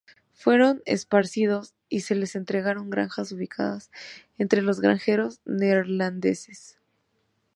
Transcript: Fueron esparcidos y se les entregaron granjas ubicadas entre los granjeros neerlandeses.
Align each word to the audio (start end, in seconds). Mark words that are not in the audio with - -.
Fueron 0.33 0.81
esparcidos 0.87 1.75
y 1.87 1.99
se 1.99 2.15
les 2.15 2.35
entregaron 2.35 2.89
granjas 2.89 3.31
ubicadas 3.33 3.91
entre 4.39 4.63
los 4.63 4.81
granjeros 4.81 5.41
neerlandeses. 5.45 6.79